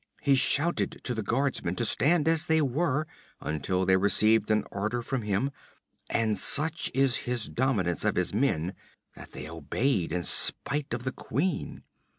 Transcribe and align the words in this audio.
He 0.23 0.33
shouted 0.33 0.99
to 1.03 1.13
the 1.13 1.21
guardsmen 1.21 1.75
to 1.75 1.85
stand 1.85 2.27
as 2.27 2.47
they 2.47 2.59
were 2.59 3.05
until 3.39 3.85
they 3.85 3.97
received 3.97 4.49
an 4.49 4.63
order 4.71 5.03
from 5.03 5.21
him 5.21 5.51
and 6.09 6.39
such 6.39 6.89
is 6.95 7.17
his 7.29 7.47
dominance 7.47 8.03
of 8.03 8.15
his 8.15 8.33
men, 8.33 8.73
that 9.15 9.33
they 9.33 9.47
obeyed 9.47 10.11
in 10.11 10.23
spite 10.23 10.95
of 10.95 11.03
the 11.03 11.11
queen. 11.11 11.83